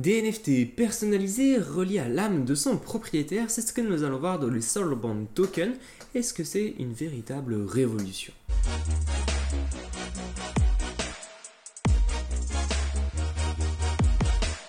Des 0.00 0.22
NFT 0.22 0.74
personnalisés 0.74 1.58
reliés 1.58 1.98
à 1.98 2.08
l'âme 2.08 2.46
de 2.46 2.54
son 2.54 2.78
propriétaire, 2.78 3.50
c'est 3.50 3.60
ce 3.60 3.74
que 3.74 3.82
nous 3.82 4.02
allons 4.02 4.18
voir 4.18 4.38
dans 4.38 4.46
le 4.46 4.62
Soulbound 4.62 5.26
Token. 5.34 5.74
Est-ce 6.14 6.32
que 6.32 6.42
c'est 6.42 6.74
une 6.78 6.94
véritable 6.94 7.54
révolution? 7.68 8.32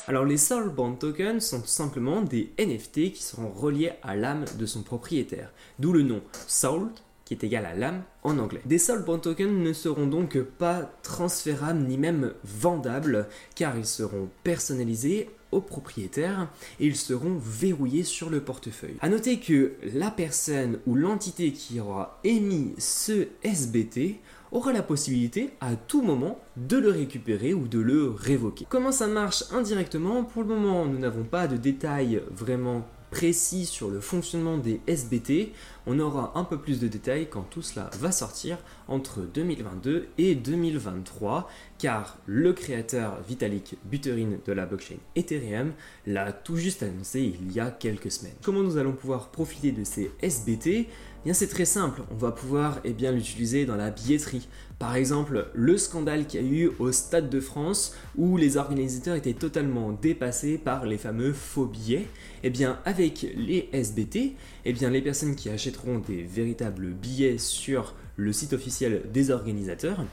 Alors 0.09 0.25
les 0.25 0.36
Soulbound 0.36 0.99
Tokens 0.99 1.39
sont 1.39 1.63
simplement 1.63 2.21
des 2.21 2.52
NFT 2.59 3.13
qui 3.13 3.23
seront 3.23 3.52
reliés 3.52 3.93
à 4.04 4.18
l'âme 4.18 4.43
de 4.59 4.66
son 4.66 4.84
propriétaire, 4.84 5.54
d'où 5.79 5.93
le 5.93 6.02
nom 6.02 6.21
Soul 6.45 6.89
est 7.34 7.43
égal 7.43 7.66
à 7.66 7.73
l'âme 7.73 8.04
en 8.23 8.38
anglais. 8.38 8.61
Des 8.66 8.77
Soulbound 8.77 9.21
tokens 9.21 9.52
ne 9.52 9.73
seront 9.73 10.07
donc 10.07 10.39
pas 10.41 10.91
transférables 11.04 11.81
ni 11.81 11.98
même 11.98 12.34
vendables 12.43 13.27
car 13.55 13.77
ils 13.77 13.86
seront 13.86 14.30
personnalisés 14.43 15.30
au 15.52 15.62
propriétaire 15.62 16.48
et 16.80 16.88
ils 16.88 16.95
seront 16.95 17.38
verrouillés 17.38 18.04
sur 18.04 18.30
le 18.30 18.41
portefeuille. 18.41 18.95
A 19.02 19.09
noter 19.09 19.40
que 19.40 19.73
la 19.94 20.12
personne 20.12 20.80
ou 20.88 20.95
l'entité 20.95 21.52
qui 21.52 21.80
aura 21.80 22.20
émis 22.23 22.73
ce 22.77 23.27
SBT 23.43 24.20
aura 24.52 24.73
la 24.73 24.84
possibilité 24.84 25.52
à 25.62 25.76
tout 25.76 26.02
moment 26.02 26.40
de 26.57 26.77
le 26.77 26.90
récupérer 26.90 27.54
ou 27.54 27.68
de 27.68 27.79
le 27.79 28.09
révoquer. 28.09 28.66
Comment 28.70 28.91
ça 28.91 29.07
marche 29.07 29.45
indirectement? 29.52 30.23
Pour 30.23 30.43
le 30.43 30.49
moment, 30.49 30.85
nous 30.85 30.99
n'avons 30.99 31.23
pas 31.23 31.48
de 31.48 31.57
détails 31.57 32.21
vraiment 32.32 32.85
précis 33.11 33.65
sur 33.65 33.89
le 33.89 33.99
fonctionnement 33.99 34.57
des 34.57 34.81
SBT. 34.88 35.51
On 35.85 35.99
aura 35.99 36.31
un 36.35 36.43
peu 36.43 36.57
plus 36.57 36.79
de 36.79 36.88
détails 36.88 37.27
quand 37.29 37.43
tout 37.43 37.61
cela 37.61 37.89
va 37.99 38.11
sortir 38.11 38.57
entre 38.87 39.21
2022 39.21 40.07
et 40.17 40.35
2023, 40.35 41.49
car 41.77 42.17
le 42.25 42.53
créateur 42.53 43.21
Vitalik 43.27 43.77
Buterin 43.85 44.37
de 44.45 44.53
la 44.53 44.65
blockchain 44.65 44.95
Ethereum 45.15 45.73
l'a 46.07 46.31
tout 46.31 46.55
juste 46.55 46.84
annoncé 46.84 47.21
il 47.21 47.51
y 47.51 47.59
a 47.59 47.70
quelques 47.70 48.11
semaines. 48.11 48.35
Comment 48.41 48.63
nous 48.63 48.77
allons 48.77 48.93
pouvoir 48.93 49.29
profiter 49.29 49.71
de 49.71 49.84
ces 49.84 50.12
SBT 50.21 50.87
c'est 51.34 51.48
très 51.48 51.66
simple, 51.66 52.02
on 52.12 52.16
va 52.16 52.32
pouvoir 52.32 52.80
eh 52.84 52.94
bien 52.94 53.12
l'utiliser 53.12 53.66
dans 53.66 53.76
la 53.76 53.91
billetterie. 53.91 54.48
Par 54.80 54.96
exemple, 54.96 55.48
le 55.54 55.77
scandale 55.77 56.26
qu'il 56.26 56.41
y 56.41 56.44
a 56.44 56.48
eu 56.48 56.72
au 56.80 56.91
Stade 56.91 57.30
de 57.30 57.40
France 57.40 57.96
où 58.18 58.38
les 58.38 58.58
organisateurs 58.58 59.16
étaient 59.16 59.34
totalement 59.34 59.92
dépassés 59.92 60.58
par 60.58 60.86
les 60.86 60.98
fameux 60.98 61.34
faux 61.34 61.68
billets. 61.68 62.08
Eh 62.42 62.49
bien, 62.49 62.80
avec 62.86 63.27
les 63.38 63.70
SBT, 63.72 64.36
eh 64.66 64.74
bien, 64.74 64.90
les 64.90 65.02
personnes 65.02 65.36
qui 65.36 65.50
achèteront 65.50 66.00
des 66.00 66.24
véritables 66.24 66.88
billets 66.88 67.38
sur 67.38 67.94
le 68.16 68.34
site 68.34 68.53
officiel 68.53 69.03
des 69.14 69.30
organisateurs, 69.30 70.03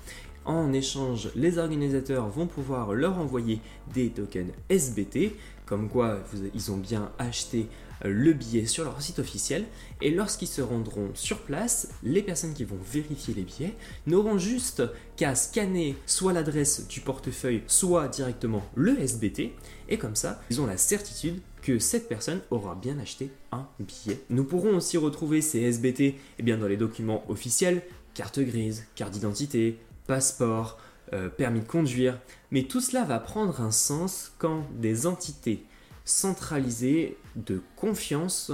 en 0.44 0.72
échange, 0.72 1.30
les 1.34 1.58
organisateurs 1.58 2.28
vont 2.28 2.46
pouvoir 2.46 2.94
leur 2.94 3.18
envoyer 3.18 3.60
des 3.92 4.08
tokens 4.08 4.52
SBT, 4.70 5.32
comme 5.68 5.88
quoi 5.88 6.18
ils 6.54 6.72
ont 6.72 6.76
bien 6.76 7.12
acheté 7.18 7.68
le 8.04 8.32
billet 8.32 8.66
sur 8.66 8.84
leur 8.84 9.00
site 9.02 9.18
officiel. 9.18 9.64
Et 10.00 10.10
lorsqu'ils 10.10 10.48
se 10.48 10.62
rendront 10.62 11.10
sur 11.14 11.40
place, 11.40 11.88
les 12.02 12.22
personnes 12.22 12.54
qui 12.54 12.64
vont 12.64 12.78
vérifier 12.90 13.34
les 13.34 13.42
billets 13.42 13.74
n'auront 14.06 14.38
juste 14.38 14.82
qu'à 15.16 15.34
scanner 15.34 15.96
soit 16.06 16.32
l'adresse 16.32 16.86
du 16.88 17.00
portefeuille, 17.00 17.62
soit 17.66 18.08
directement 18.08 18.64
le 18.74 18.98
SBT 18.98 19.52
et 19.88 19.98
comme 19.98 20.16
ça, 20.16 20.40
ils 20.50 20.60
ont 20.60 20.66
la 20.66 20.76
certitude 20.76 21.40
que 21.62 21.78
cette 21.78 22.08
personne 22.08 22.40
aura 22.50 22.74
bien 22.74 22.98
acheté 22.98 23.30
un 23.52 23.66
billet. 23.78 24.20
Nous 24.30 24.44
pourrons 24.44 24.76
aussi 24.76 24.96
retrouver 24.96 25.42
ces 25.42 25.60
SBT 25.60 26.14
eh 26.38 26.42
dans 26.42 26.68
les 26.68 26.76
documents 26.76 27.24
officiels, 27.28 27.82
carte 28.14 28.38
grise, 28.40 28.86
carte 28.94 29.12
d'identité, 29.12 29.78
passeport, 30.06 30.78
euh, 31.12 31.28
permis 31.28 31.60
de 31.60 31.66
conduire, 31.66 32.18
mais 32.50 32.64
tout 32.64 32.80
cela 32.80 33.04
va 33.04 33.18
prendre 33.18 33.60
un 33.60 33.70
sens 33.70 34.32
quand 34.38 34.66
des 34.74 35.06
entités 35.06 35.64
centralisés 36.04 37.16
de 37.36 37.62
confiance 37.76 38.52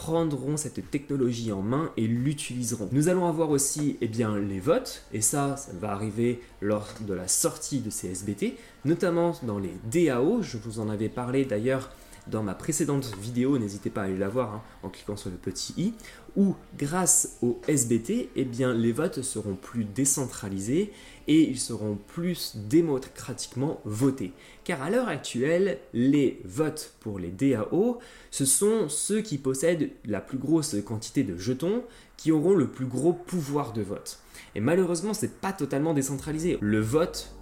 prendront 0.00 0.56
cette 0.56 0.90
technologie 0.90 1.52
en 1.52 1.60
main 1.60 1.92
et 1.98 2.06
l'utiliseront. 2.06 2.88
Nous 2.90 3.08
allons 3.08 3.26
avoir 3.26 3.50
aussi 3.50 3.98
eh 4.00 4.08
bien, 4.08 4.38
les 4.38 4.58
votes, 4.58 5.04
et 5.12 5.20
ça, 5.20 5.58
ça 5.58 5.72
va 5.78 5.92
arriver 5.92 6.40
lors 6.62 6.88
de 7.06 7.12
la 7.12 7.28
sortie 7.28 7.80
de 7.80 7.90
ces 7.90 8.08
SBT, 8.08 8.54
notamment 8.86 9.36
dans 9.42 9.58
les 9.58 9.74
DAO, 9.92 10.42
je 10.42 10.56
vous 10.56 10.80
en 10.80 10.88
avais 10.88 11.10
parlé 11.10 11.44
d'ailleurs 11.44 11.90
dans 12.26 12.42
ma 12.42 12.54
précédente 12.54 13.14
vidéo, 13.20 13.58
n'hésitez 13.58 13.90
pas 13.90 14.02
à 14.02 14.04
aller 14.04 14.16
la 14.16 14.28
voir 14.28 14.54
hein, 14.54 14.62
en 14.82 14.88
cliquant 14.88 15.16
sur 15.16 15.30
le 15.30 15.36
petit 15.36 15.74
i, 15.76 15.94
où 16.36 16.54
grâce 16.78 17.36
au 17.42 17.60
SBT, 17.68 18.30
eh 18.36 18.44
bien, 18.44 18.72
les 18.72 18.92
votes 18.92 19.22
seront 19.22 19.54
plus 19.54 19.84
décentralisés 19.84 20.92
et 21.30 21.48
ils 21.48 21.60
seront 21.60 21.96
plus 22.08 22.56
démocratiquement 22.56 23.80
votés. 23.84 24.32
Car 24.64 24.82
à 24.82 24.90
l'heure 24.90 25.06
actuelle, 25.06 25.78
les 25.94 26.40
votes 26.44 26.94
pour 26.98 27.20
les 27.20 27.30
DAO, 27.30 28.00
ce 28.32 28.44
sont 28.44 28.88
ceux 28.88 29.20
qui 29.20 29.38
possèdent 29.38 29.90
la 30.04 30.20
plus 30.20 30.38
grosse 30.38 30.74
quantité 30.84 31.22
de 31.22 31.36
jetons 31.36 31.84
qui 32.16 32.32
auront 32.32 32.54
le 32.54 32.66
plus 32.66 32.86
gros 32.86 33.12
pouvoir 33.12 33.72
de 33.72 33.80
vote. 33.80 34.18
Et 34.54 34.60
malheureusement, 34.60 35.14
c'est 35.14 35.40
pas 35.40 35.52
totalement 35.52 35.94
décentralisé. 35.94 36.58
Le 36.60 36.80
vote 36.80 37.32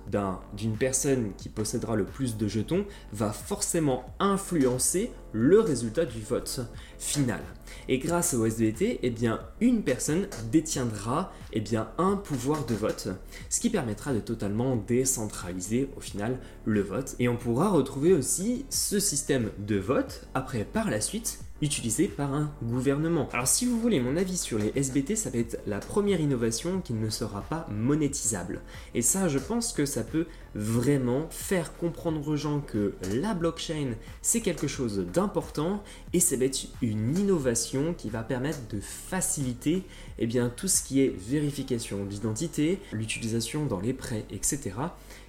d'une 0.57 0.77
personne 0.77 1.33
qui 1.37 1.49
possédera 1.49 1.97
le 1.97 2.05
plus 2.05 2.37
de 2.37 2.49
jetons 2.49 2.85
va 3.13 3.33
forcément 3.33 4.05
influencer 4.19 5.11
le 5.33 5.61
résultat 5.61 6.05
du 6.05 6.21
vote 6.21 6.61
final. 6.99 7.41
Et 7.89 7.99
grâce 7.99 8.35
au 8.35 8.47
SBT, 8.47 9.01
eh 9.03 9.11
bien, 9.11 9.41
une 9.61 9.83
personne 9.83 10.29
détiendra 10.51 11.33
eh 11.53 11.61
bien, 11.61 11.89
un 11.99 12.17
pouvoir 12.17 12.65
de 12.67 12.75
vote, 12.75 13.09
ce 13.51 13.61
qui 13.61 13.71
permettra 13.79 14.13
de 14.13 14.19
totalement 14.19 14.75
décentraliser 14.75 15.89
au 15.97 16.01
final 16.01 16.41
le 16.65 16.81
vote. 16.81 17.15
Et 17.21 17.29
on 17.29 17.37
pourra 17.37 17.69
retrouver 17.69 18.13
aussi 18.13 18.67
ce 18.71 18.99
système 18.99 19.51
de 19.57 19.77
vote 19.77 20.27
après 20.35 20.65
par 20.65 20.91
la 20.91 21.01
suite 21.01 21.39
utilisé 21.61 22.09
par 22.09 22.35
un 22.35 22.51
gouvernement. 22.63 23.29
Alors 23.33 23.49
si 23.49 23.67
vous 23.67 23.81
voulez 23.81 24.01
mon 24.01 24.17
avis 24.17 24.37
sur 24.37 24.59
les 24.59 24.73
SBT, 24.75 25.17
ça 25.17 25.31
va 25.31 25.39
être 25.39 25.59
la 25.67 25.79
première 25.79 26.21
innovation 26.21 26.81
qui 26.81 26.93
ne 26.93 27.11
sera 27.11 27.43
pas 27.43 27.67
monétisable. 27.71 28.61
Et 28.95 29.03
ça, 29.03 29.29
je 29.29 29.39
pense 29.39 29.73
que 29.73 29.85
ça 29.85 30.05
peut 30.05 30.27
vraiment 30.55 31.27
faire 31.31 31.77
comprendre 31.77 32.27
aux 32.27 32.37
gens 32.37 32.61
que 32.61 32.95
la 33.13 33.35
blockchain, 33.35 33.93
c'est 34.23 34.41
quelque 34.41 34.67
chose 34.67 35.07
d'important 35.13 35.83
et 36.13 36.21
ça 36.21 36.37
va 36.37 36.45
être 36.45 36.69
une 36.83 37.17
innovation 37.17 37.95
qui 37.95 38.09
va 38.11 38.23
permettre 38.23 38.61
de 38.71 38.81
faciliter 38.81 39.83
eh 40.19 40.27
bien, 40.27 40.51
tout 40.55 40.69
ce 40.69 40.83
qui 40.83 41.03
est 41.03 41.15
vérification 41.17 42.05
d'identité, 42.05 42.81
l'utilisation 42.93 43.67
dans 43.67 43.81
les 43.81 43.93
prêts, 43.93 44.25
etc. 44.31 44.73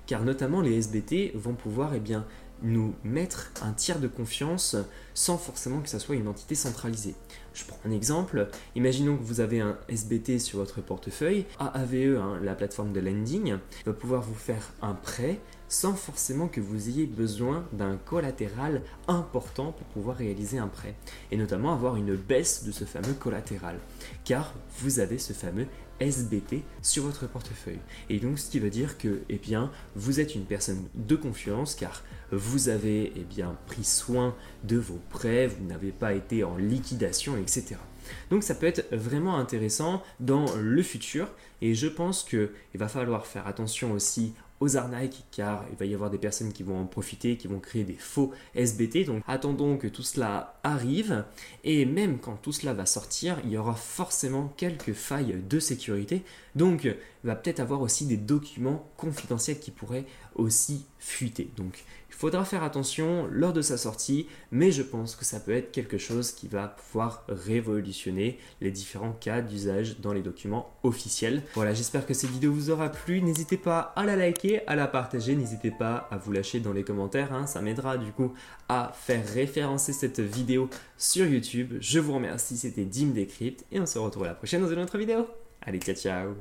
Car 0.06 0.24
notamment 0.24 0.62
les 0.62 0.76
SBT 0.78 1.36
vont 1.36 1.54
pouvoir 1.54 1.94
eh 1.94 2.00
bien, 2.00 2.26
nous 2.62 2.94
mettre 3.04 3.52
un 3.62 3.74
tiers 3.74 4.00
de 4.00 4.08
confiance 4.08 4.76
sans 5.14 5.38
forcément 5.38 5.82
que 5.82 5.90
ça 5.90 6.00
soit 6.00 6.16
une 6.16 6.28
entité 6.28 6.56
centralisée. 6.56 7.16
Je 7.54 7.66
prends 7.66 7.80
un 7.86 7.92
exemple, 7.92 8.48
imaginons 8.76 9.18
que 9.18 9.24
vous 9.24 9.42
avez 9.42 9.60
un 9.60 9.78
SBT 9.90 10.40
sur 10.40 10.60
votre 10.60 10.82
portefeuille, 10.82 11.46
AAVE, 11.60 12.18
hein, 12.18 12.40
la 12.42 12.56
plateforme 12.56 12.94
de 12.94 13.00
lending, 13.00 13.58
va 13.86 13.94
pouvoir 13.94 14.22
vous 14.22 14.36
faire 14.36 14.72
un 14.82 14.94
prêt 14.94 15.40
sans 15.68 15.94
forcément 15.94 16.48
que 16.48 16.62
vous 16.62 16.90
ayez 16.90 17.06
besoin 17.06 17.66
d'un 17.74 17.98
collatéral 17.98 18.82
important 19.08 19.72
pour 19.72 19.86
pouvoir 19.88 20.18
réaliser 20.18 20.58
un 20.58 20.68
prêt, 20.68 20.96
et 21.32 21.38
notamment 21.38 21.74
avoir 21.74 21.96
une 21.96 22.16
baisse 22.16 22.64
de 22.64 22.72
ce 22.72 22.86
fameux 22.86 23.14
collatéral, 23.14 23.78
car 24.26 24.54
vous 24.80 25.00
avez 25.00 25.20
ce 25.20 25.34
fameux 25.34 25.68
SBT 26.00 26.64
sur 26.82 27.04
votre 27.04 27.28
portefeuille. 27.28 27.80
Et 28.10 28.20
donc 28.20 28.40
ce 28.40 28.50
qui 28.50 28.60
veut 28.60 28.70
dire 28.70 28.98
que 28.98 29.22
eh 29.30 29.38
bien, 29.38 29.72
vous 29.96 30.20
êtes 30.20 30.36
une 30.36 30.46
personne 30.46 30.88
de 30.96 31.16
confiance 31.16 31.76
car 31.76 32.04
vous 32.32 32.70
avez 32.70 33.14
eh 33.16 33.24
bien, 33.24 33.58
pris 33.68 33.84
soin 33.84 34.36
de 34.64 34.78
vos 34.78 35.00
prêts, 35.10 35.48
vous 35.48 35.66
n'avez 35.66 35.92
pas 35.92 36.14
été 36.14 36.44
en 36.44 36.58
liquidation, 36.58 37.38
etc. 37.38 37.76
Donc 38.30 38.44
ça 38.44 38.56
peut 38.56 38.66
être 38.66 38.94
vraiment 38.96 39.38
intéressant 39.38 40.04
dans 40.20 40.46
le 40.56 40.82
futur 40.84 41.30
et 41.62 41.76
je 41.76 41.88
pense 41.88 42.24
qu'il 42.24 42.50
va 42.76 42.88
falloir 42.88 43.26
faire 43.26 43.48
attention 43.48 43.92
aussi 43.92 44.34
aux 44.60 44.76
arnaques 44.76 45.24
car 45.32 45.66
il 45.72 45.78
va 45.78 45.86
y 45.86 45.94
avoir 45.94 46.10
des 46.10 46.18
personnes 46.18 46.52
qui 46.52 46.64
vont 46.64 46.80
en 46.80 46.86
profiter, 46.86 47.38
qui 47.38 47.48
vont 47.48 47.60
créer 47.60 47.84
des 47.84 47.94
faux 47.94 48.34
SBT. 48.56 49.06
Donc 49.06 49.24
attendons 49.28 49.78
que 49.78 49.88
tout 49.88 50.04
cela 50.04 50.60
arrive 50.64 51.24
et 51.64 51.86
même 51.86 52.20
quand 52.20 52.36
tout 52.42 52.52
cela 52.52 52.74
va 52.74 52.86
sortir, 52.86 53.38
il 53.44 53.52
y 53.52 53.58
aura 53.58 53.76
forcément 53.76 54.54
quelques 54.58 54.94
failles 54.94 55.42
de 55.50 55.60
sécurité. 55.60 56.24
Donc 56.56 56.88
va 57.24 57.36
peut-être 57.36 57.60
avoir 57.60 57.82
aussi 57.82 58.06
des 58.06 58.18
documents 58.18 58.90
confidentiels 58.98 59.60
qui 59.60 59.72
pourraient 59.72 60.06
aussi 60.36 60.86
fuiter. 61.00 61.50
Donc 61.58 61.84
il 62.10 62.16
faudra 62.16 62.44
faire 62.46 62.64
attention 62.64 63.28
lors 63.32 63.54
de 63.54 63.62
sa 63.62 63.78
sortie, 63.78 64.28
mais 64.52 64.72
je 64.72 64.82
pense 64.82 65.16
que 65.16 65.26
ça 65.26 65.40
peut 65.40 65.54
être 65.54 65.72
quelque 65.72 65.98
chose 65.98 66.32
qui 66.32 66.48
va 66.48 66.68
pouvoir 66.68 67.24
révolutionner 67.28 68.38
les 68.62 68.72
différents 68.72 69.12
cas 69.14 69.42
d'usage 69.42 70.00
dans 70.00 70.14
les 70.14 70.22
documents 70.22 70.74
officiels. 70.84 71.44
Voilà, 71.54 71.74
j'espère 71.74 72.06
que 72.06 72.14
cette 72.14 72.30
vidéo 72.30 72.54
vous 72.54 72.70
aura 72.70 72.90
plu. 72.90 73.22
N'hésitez 73.22 73.58
pas 73.58 73.94
à 73.96 74.06
la 74.06 74.16
liker, 74.16 74.68
à 74.68 74.76
la 74.76 74.88
partager, 74.88 75.36
n'hésitez 75.36 75.72
pas 75.72 76.08
à 76.12 76.18
vous 76.18 76.32
lâcher 76.32 76.60
dans 76.60 76.74
les 76.74 76.84
commentaires, 76.84 77.34
hein. 77.34 77.48
ça 77.48 77.62
m'aidera 77.62 77.98
du 77.98 78.12
coup 78.12 78.34
à 78.68 78.92
faire 78.94 79.26
référencer 79.34 79.94
cette 79.94 80.20
vidéo 80.20 80.70
sur 80.98 81.26
YouTube. 81.26 81.76
Je 81.80 82.00
vous 82.00 82.14
remercie, 82.14 82.58
c'était 82.58 82.86
Dim 82.86 83.08
Decrypt 83.08 83.66
et 83.72 83.80
on 83.80 83.86
se 83.86 84.00
retrouve 84.00 84.26
la 84.26 84.36
prochaine 84.36 84.62
dans 84.62 84.72
une 84.72 84.80
autre 84.80 84.98
vidéo. 84.98 85.28
Allez, 85.62 85.80
ciao 85.80 85.96
ciao 85.96 86.36